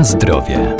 Na 0.00 0.04
zdrowie. 0.04 0.76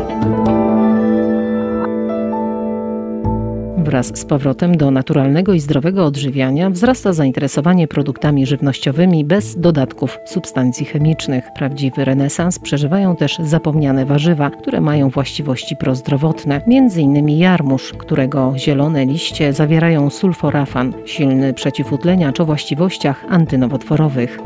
Wraz 3.76 4.18
z 4.18 4.24
powrotem 4.24 4.76
do 4.76 4.90
naturalnego 4.90 5.52
i 5.54 5.60
zdrowego 5.60 6.04
odżywiania 6.04 6.70
wzrasta 6.70 7.12
zainteresowanie 7.12 7.88
produktami 7.88 8.46
żywnościowymi 8.46 9.24
bez 9.24 9.60
dodatków 9.60 10.18
substancji 10.24 10.86
chemicznych. 10.86 11.44
Prawdziwy 11.54 12.04
renesans 12.04 12.58
przeżywają 12.58 13.16
też 13.16 13.38
zapomniane 13.38 14.06
warzywa, 14.06 14.50
które 14.50 14.80
mają 14.80 15.08
właściwości 15.10 15.76
prozdrowotne, 15.76 16.60
m.in. 16.66 17.28
jarmuż, 17.28 17.92
którego 17.92 18.52
zielone 18.56 19.06
liście 19.06 19.52
zawierają 19.52 20.10
sulforafan, 20.10 20.92
silny 21.04 21.54
przeciwutleniacz 21.54 22.40
o 22.40 22.44
właściwościach 22.44 23.24
antynowotworowych. 23.28 24.38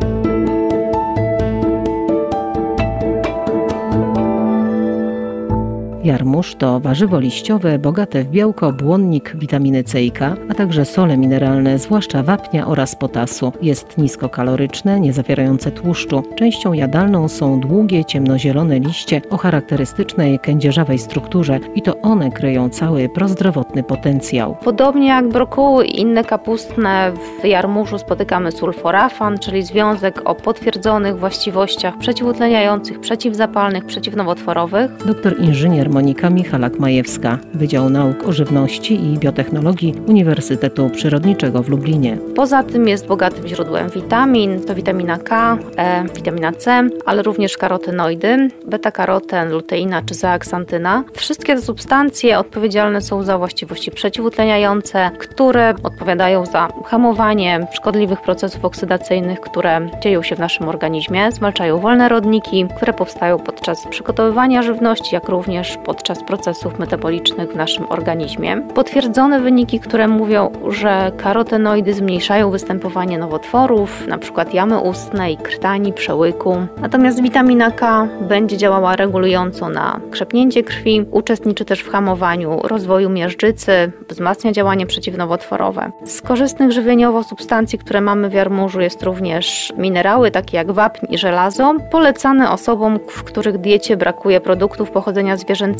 Jarmuż 6.04 6.54
to 6.54 6.80
warzywo 6.80 7.20
liściowe 7.20 7.78
bogate 7.78 8.24
w 8.24 8.28
białko, 8.28 8.72
błonnik, 8.72 9.36
witaminy 9.36 9.84
C 9.84 10.02
i 10.02 10.10
K, 10.10 10.36
a 10.50 10.54
także 10.54 10.84
sole 10.84 11.16
mineralne, 11.16 11.78
zwłaszcza 11.78 12.22
wapnia 12.22 12.66
oraz 12.66 12.96
potasu. 12.96 13.52
Jest 13.62 13.98
niskokaloryczne, 13.98 15.00
nie 15.00 15.12
zawierające 15.12 15.70
tłuszczu. 15.70 16.22
Częścią 16.36 16.72
jadalną 16.72 17.28
są 17.28 17.60
długie, 17.60 18.04
ciemnozielone 18.04 18.78
liście 18.78 19.22
o 19.30 19.36
charakterystycznej 19.36 20.38
kędzierzawej 20.38 20.98
strukturze 20.98 21.60
i 21.74 21.82
to 21.82 22.00
one 22.00 22.30
kryją 22.30 22.68
cały 22.68 23.08
prozdrowotny 23.08 23.82
potencjał. 23.82 24.56
Podobnie 24.64 25.08
jak 25.08 25.28
brokuły 25.28 25.86
i 25.86 26.00
inne 26.00 26.24
kapustne, 26.24 27.12
w 27.42 27.46
jarmużu 27.46 27.98
spotykamy 27.98 28.52
sulforafan, 28.52 29.38
czyli 29.38 29.62
związek 29.62 30.20
o 30.24 30.34
potwierdzonych 30.34 31.18
właściwościach 31.18 31.98
przeciwutleniających, 31.98 33.00
przeciwzapalnych, 33.00 33.84
przeciwnowotworowych. 33.84 34.90
Doktor 35.06 35.40
inżynier 35.40 35.93
Monika 35.94 36.30
Michalak-Majewska, 36.30 37.38
Wydział 37.54 37.90
Nauk 37.90 38.28
o 38.28 38.32
Żywności 38.32 38.94
i 38.94 39.18
Biotechnologii 39.18 39.94
Uniwersytetu 40.06 40.90
Przyrodniczego 40.90 41.62
w 41.62 41.68
Lublinie. 41.68 42.18
Poza 42.34 42.62
tym 42.62 42.88
jest 42.88 43.06
bogatym 43.06 43.48
źródłem 43.48 43.90
witamin, 43.90 44.60
to 44.60 44.74
witamina 44.74 45.18
K, 45.18 45.58
E, 45.76 46.04
witamina 46.14 46.52
C, 46.52 46.88
ale 47.06 47.22
również 47.22 47.56
karotenoidy, 47.56 48.48
beta-karoten, 48.66 49.50
luteina 49.50 50.02
czy 50.02 50.14
zeaksantyna. 50.14 51.04
Wszystkie 51.12 51.54
te 51.54 51.62
substancje 51.62 52.38
odpowiedzialne 52.38 53.00
są 53.00 53.22
za 53.22 53.38
właściwości 53.38 53.90
przeciwutleniające, 53.90 55.10
które 55.18 55.74
odpowiadają 55.82 56.46
za 56.46 56.68
hamowanie 56.84 57.66
szkodliwych 57.72 58.22
procesów 58.22 58.64
oksydacyjnych, 58.64 59.40
które 59.40 59.88
dzieją 60.02 60.22
się 60.22 60.36
w 60.36 60.38
naszym 60.38 60.68
organizmie, 60.68 61.32
zwalczają 61.32 61.78
wolne 61.78 62.08
rodniki, 62.08 62.66
które 62.76 62.92
powstają 62.92 63.38
podczas 63.38 63.86
przygotowywania 63.86 64.62
żywności, 64.62 65.14
jak 65.14 65.28
również 65.28 65.78
podczas 65.84 66.22
procesów 66.22 66.78
metabolicznych 66.78 67.52
w 67.52 67.56
naszym 67.56 67.86
organizmie. 67.88 68.62
Potwierdzone 68.74 69.40
wyniki, 69.40 69.80
które 69.80 70.08
mówią, 70.08 70.52
że 70.68 71.12
karotenoidy 71.16 71.94
zmniejszają 71.94 72.50
występowanie 72.50 73.18
nowotworów, 73.18 74.02
np. 74.06 74.44
jamy 74.52 74.78
ustnej, 74.78 75.36
krtani, 75.36 75.92
przełyku. 75.92 76.56
Natomiast 76.80 77.22
witamina 77.22 77.70
K 77.70 78.08
będzie 78.20 78.56
działała 78.56 78.96
regulująco 78.96 79.68
na 79.68 80.00
krzepnięcie 80.10 80.62
krwi, 80.62 81.04
uczestniczy 81.10 81.64
też 81.64 81.80
w 81.80 81.90
hamowaniu 81.90 82.60
rozwoju 82.62 83.10
miażdżycy, 83.10 83.92
wzmacnia 84.08 84.52
działanie 84.52 84.86
przeciwnowotworowe. 84.86 85.90
Z 86.04 86.20
korzystnych 86.22 86.72
żywieniowo 86.72 87.24
substancji, 87.24 87.78
które 87.78 88.00
mamy 88.00 88.28
w 88.28 88.32
jarmużu 88.32 88.80
jest 88.80 89.02
również 89.02 89.72
minerały 89.78 90.30
takie 90.30 90.56
jak 90.56 90.72
wapń 90.72 91.06
i 91.10 91.18
żelazo, 91.18 91.74
polecane 91.90 92.50
osobom, 92.50 92.98
w 93.08 93.24
których 93.24 93.58
diecie 93.58 93.96
brakuje 93.96 94.40
produktów 94.40 94.90
pochodzenia 94.90 95.36
zwierzęcego. 95.36 95.73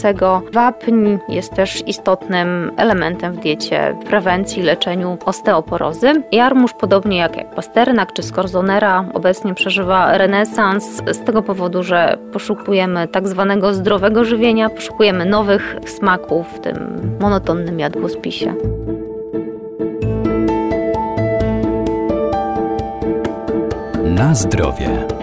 Wapń 0.53 1.16
jest 1.28 1.55
też 1.55 1.88
istotnym 1.88 2.72
elementem 2.77 3.32
w 3.32 3.37
diecie 3.37 3.97
w 4.00 4.05
prewencji, 4.05 4.62
leczeniu 4.62 5.19
osteoporozy. 5.25 6.12
Jarmuż, 6.32 6.72
podobnie 6.72 7.16
jak, 7.16 7.37
jak 7.37 7.55
pasternak 7.55 8.12
czy 8.12 8.22
skorzonera, 8.22 9.05
obecnie 9.15 9.55
przeżywa 9.55 10.19
renesans 10.19 10.84
z 11.12 11.25
tego 11.25 11.43
powodu, 11.43 11.82
że 11.82 12.19
poszukujemy 12.32 13.09
tak 13.09 13.28
zwanego 13.28 13.75
zdrowego 13.75 14.25
żywienia, 14.25 14.71
poszukujemy 14.71 15.27
nowych 15.27 15.77
smaków 15.87 16.47
w 16.55 16.61
tym 16.61 17.00
monotonnym 17.21 17.78
jadłospisie. 17.78 18.55
Na 24.05 24.34
zdrowie. 24.34 25.13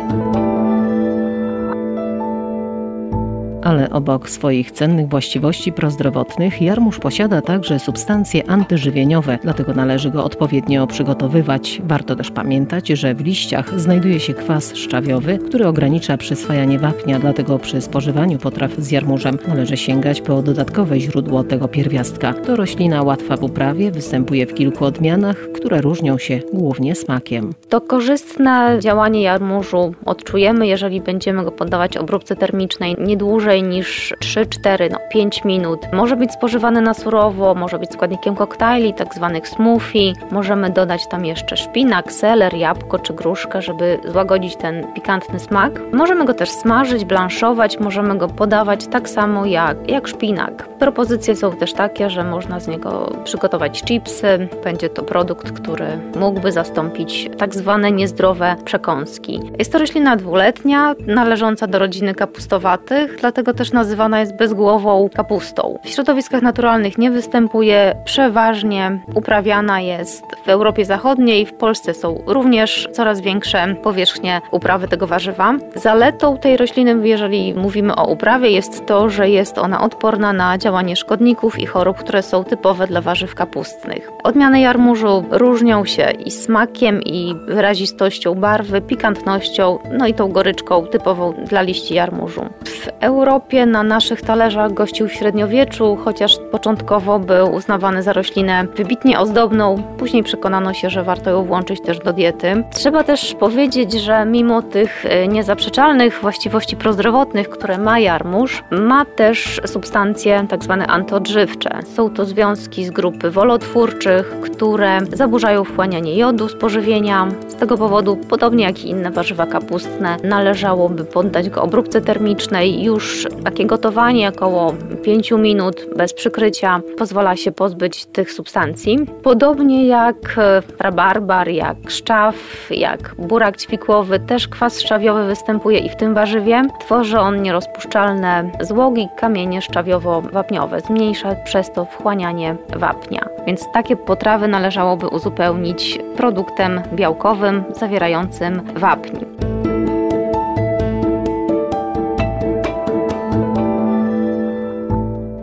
Ale 3.63 3.89
obok 3.89 4.29
swoich 4.29 4.71
cennych 4.71 5.09
właściwości 5.09 5.71
prozdrowotnych, 5.71 6.61
jarmuż 6.61 6.99
posiada 6.99 7.41
także 7.41 7.79
substancje 7.79 8.49
antyżywieniowe, 8.49 9.39
dlatego 9.43 9.73
należy 9.73 10.11
go 10.11 10.23
odpowiednio 10.23 10.87
przygotowywać. 10.87 11.81
Warto 11.85 12.15
też 12.15 12.31
pamiętać, 12.31 12.87
że 12.87 13.15
w 13.15 13.21
liściach 13.21 13.79
znajduje 13.79 14.19
się 14.19 14.33
kwas 14.33 14.75
szczawiowy, 14.75 15.37
który 15.37 15.67
ogranicza 15.67 16.17
przyswajanie 16.17 16.79
wapnia, 16.79 17.19
dlatego 17.19 17.59
przy 17.59 17.81
spożywaniu 17.81 18.37
potraw 18.37 18.75
z 18.77 18.91
jarmużem 18.91 19.37
należy 19.47 19.77
sięgać 19.77 20.21
po 20.21 20.41
dodatkowe 20.41 20.99
źródło 20.99 21.43
tego 21.43 21.67
pierwiastka. 21.67 22.33
To 22.33 22.55
roślina 22.55 23.03
łatwa 23.03 23.37
w 23.37 23.43
uprawie, 23.43 23.91
występuje 23.91 24.45
w 24.45 24.53
kilku 24.53 24.85
odmianach, 24.85 25.50
które 25.61 25.81
różnią 25.81 26.17
się 26.17 26.39
głównie 26.53 26.95
smakiem. 26.95 27.53
To 27.69 27.81
korzystne 27.81 28.77
działanie 28.79 29.21
jarmużu 29.21 29.93
odczujemy, 30.05 30.67
jeżeli 30.67 31.01
będziemy 31.01 31.43
go 31.43 31.51
poddawać 31.51 31.97
obróbce 31.97 32.35
termicznej 32.35 32.95
nie 32.99 33.17
dłużej 33.17 33.63
niż 33.63 34.13
3-4, 34.19 34.91
no 34.91 34.97
5 35.11 35.43
minut. 35.45 35.79
Może 35.93 36.15
być 36.15 36.31
spożywany 36.31 36.81
na 36.81 36.93
surowo, 36.93 37.55
może 37.55 37.79
być 37.79 37.91
składnikiem 37.91 38.35
koktajli, 38.35 38.93
tak 38.93 39.15
zwanych 39.15 39.47
smoothie. 39.47 40.13
Możemy 40.31 40.69
dodać 40.69 41.07
tam 41.07 41.25
jeszcze 41.25 41.57
szpinak, 41.57 42.11
seler, 42.11 42.53
jabłko 42.53 42.99
czy 42.99 43.13
gruszkę, 43.13 43.61
żeby 43.61 43.99
złagodzić 44.05 44.55
ten 44.55 44.93
pikantny 44.93 45.39
smak. 45.39 45.81
Możemy 45.93 46.25
go 46.25 46.33
też 46.33 46.49
smażyć, 46.49 47.05
blanszować, 47.05 47.79
możemy 47.79 48.17
go 48.17 48.27
podawać 48.27 48.87
tak 48.87 49.09
samo 49.09 49.45
jak, 49.45 49.89
jak 49.89 50.07
szpinak. 50.07 50.67
Propozycje 50.79 51.35
są 51.35 51.51
też 51.51 51.73
takie, 51.73 52.09
że 52.09 52.23
można 52.23 52.59
z 52.59 52.67
niego 52.67 53.11
przygotować 53.23 53.83
chipsy. 53.83 54.47
Będzie 54.63 54.89
to 54.89 55.03
produkt, 55.03 55.50
który 55.53 55.85
mógłby 56.19 56.51
zastąpić 56.51 57.29
tak 57.37 57.55
zwane 57.55 57.91
niezdrowe 57.91 58.55
przekąski. 58.65 59.39
Jest 59.59 59.71
to 59.71 59.79
roślina 59.79 60.15
dwuletnia, 60.15 60.95
należąca 61.07 61.67
do 61.67 61.79
rodziny 61.79 62.15
kapustowatych, 62.15 63.17
dlatego 63.19 63.53
też 63.53 63.71
nazywana 63.71 64.19
jest 64.19 64.35
bezgłową 64.35 65.09
kapustą. 65.15 65.79
W 65.83 65.89
środowiskach 65.89 66.41
naturalnych 66.41 66.97
nie 66.97 67.11
występuje, 67.11 67.95
przeważnie 68.05 68.99
uprawiana 69.15 69.81
jest 69.81 70.23
w 70.45 70.49
Europie 70.49 70.85
Zachodniej, 70.85 71.45
w 71.45 71.53
Polsce 71.53 71.93
są 71.93 72.23
również 72.27 72.87
coraz 72.91 73.21
większe 73.21 73.75
powierzchnie 73.83 74.41
uprawy 74.51 74.87
tego 74.87 75.07
warzywa. 75.07 75.53
Zaletą 75.75 76.37
tej 76.37 76.57
rośliny, 76.57 77.07
jeżeli 77.07 77.53
mówimy 77.53 77.95
o 77.95 78.07
uprawie, 78.07 78.49
jest 78.49 78.85
to, 78.85 79.09
że 79.09 79.29
jest 79.29 79.57
ona 79.57 79.81
odporna 79.81 80.33
na 80.33 80.57
działanie 80.57 80.95
szkodników 80.95 81.59
i 81.59 81.65
chorób, 81.65 81.97
które 81.97 82.21
są 82.21 82.43
typowe 82.43 82.87
dla 82.87 83.01
warzyw 83.01 83.35
kapustnych. 83.35 84.11
Odmiany 84.23 84.59
jarmużu 84.59 85.25
różnią 85.41 85.85
się 85.85 86.11
i 86.25 86.31
smakiem, 86.31 87.01
i 87.01 87.35
wyrazistością 87.47 88.35
barwy, 88.35 88.81
pikantnością, 88.81 89.79
no 89.97 90.07
i 90.07 90.13
tą 90.13 90.31
goryczką 90.31 90.85
typową 90.85 91.33
dla 91.33 91.61
liści 91.61 91.93
jarmużu. 91.93 92.41
W 92.65 92.87
Europie 92.99 93.65
na 93.65 93.83
naszych 93.83 94.21
talerzach 94.21 94.73
gościł 94.73 95.07
w 95.07 95.13
średniowieczu, 95.13 95.97
chociaż 96.03 96.37
początkowo 96.51 97.19
był 97.19 97.53
uznawany 97.53 98.03
za 98.03 98.13
roślinę 98.13 98.65
wybitnie 98.75 99.19
ozdobną. 99.19 99.83
Później 99.97 100.23
przekonano 100.23 100.73
się, 100.73 100.89
że 100.89 101.03
warto 101.03 101.29
ją 101.29 101.43
włączyć 101.43 101.81
też 101.81 101.99
do 101.99 102.13
diety. 102.13 102.63
Trzeba 102.73 103.03
też 103.03 103.35
powiedzieć, 103.39 103.93
że 103.93 104.25
mimo 104.25 104.61
tych 104.61 105.05
e, 105.05 105.27
niezaprzeczalnych 105.27 106.19
właściwości 106.21 106.75
prozdrowotnych, 106.75 107.49
które 107.49 107.77
ma 107.77 107.99
jarmuż, 107.99 108.63
ma 108.71 109.05
też 109.05 109.61
substancje. 109.65 110.45
Tak 110.49 110.61
antyodżywcze. 110.87 111.79
Są 111.95 112.09
to 112.09 112.25
związki 112.25 112.85
z 112.85 112.91
grupy 112.91 113.31
wolotwórczych, 113.31 114.35
które 114.41 114.99
zaburzają 115.31 115.63
wchłanianie 115.63 116.17
jodu 116.17 116.49
z 116.49 116.55
pożywienia. 116.55 117.27
Z 117.47 117.55
tego 117.55 117.77
powodu, 117.77 118.17
podobnie 118.29 118.63
jak 118.63 118.85
i 118.85 118.89
inne 118.89 119.11
warzywa 119.11 119.45
kapustne, 119.45 120.17
należałoby 120.23 121.05
poddać 121.05 121.49
go 121.49 121.61
obróbce 121.61 122.01
termicznej 122.01 122.83
już 122.83 123.27
takie 123.43 123.65
gotowanie 123.65 124.29
około 124.29 124.73
5 125.03 125.31
minut 125.31 125.85
bez 125.95 126.13
przykrycia 126.13 126.81
pozwala 126.97 127.35
się 127.35 127.51
pozbyć 127.51 128.05
tych 128.05 128.31
substancji. 128.31 128.99
Podobnie 129.23 129.87
jak 129.87 130.15
e, 130.37 130.61
rabarbar, 130.79 131.49
jak 131.49 131.77
szczaw, 131.87 132.35
jak 132.69 133.15
burak 133.17 133.57
ćwikłowy, 133.57 134.19
też 134.19 134.47
kwas 134.47 134.81
szczawiowy 134.81 135.25
występuje 135.25 135.79
i 135.79 135.89
w 135.89 135.95
tym 135.95 136.13
warzywie. 136.13 136.63
Tworzy 136.79 137.19
on 137.19 137.41
nierozpuszczalne 137.41 138.51
złogi, 138.61 139.07
kamienie 139.17 139.59
szczawiowo-wapniowe. 139.59 140.81
Zmniejsza 140.87 141.35
przez 141.35 141.71
to 141.71 141.85
wchłanianie 141.85 142.55
wapnia. 142.75 143.29
Więc 143.47 143.71
takie 143.73 143.95
potrawy 143.95 144.47
należałoby 144.47 145.09
uzupełnić 145.21 145.99
produktem 146.17 146.81
białkowym 146.93 147.63
zawierającym 147.79 148.61
wapń. 148.75 149.17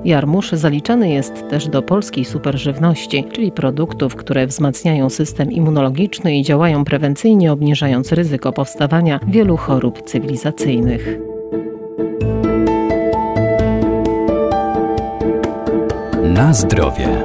Jarmuż 0.05 0.53
zaliczany 0.53 1.11
jest 1.11 1.49
też 1.51 1.69
do 1.69 1.83
polskiej 1.83 2.25
superżywności, 2.25 3.25
czyli 3.33 3.53
produktów, 3.53 4.17
które 4.17 4.47
wzmacniają 4.47 5.11
system 5.11 5.53
immunologiczny 5.53 6.37
i 6.37 6.43
działają 6.43 6.85
prewencyjnie, 6.85 7.53
obniżając 7.53 8.13
ryzyko 8.13 8.53
powstawania 8.53 9.21
wielu 9.27 9.57
chorób 9.57 10.03
cywilizacyjnych. 10.03 11.19
Na 16.23 16.53
zdrowie. 16.53 17.25